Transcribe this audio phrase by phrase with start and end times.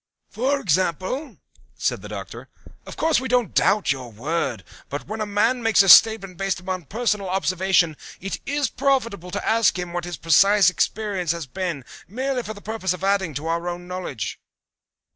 [0.31, 1.37] "For example?"
[1.75, 2.49] said the Doctor.
[2.87, 6.59] "Of course we don't doubt your word, but when a man makes a statement based
[6.59, 11.85] upon personal observation it is profitable to ask him what his precise experience has been
[12.07, 14.39] merely for the purpose of adding to our own knowledge."